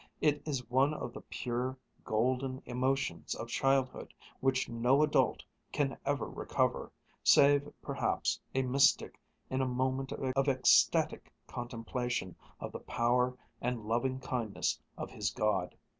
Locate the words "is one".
0.47-0.95